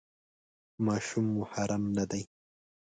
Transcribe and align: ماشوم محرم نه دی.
ماشوم 0.85 1.25
محرم 1.37 1.83
نه 1.97 2.03
دی. 2.11 2.23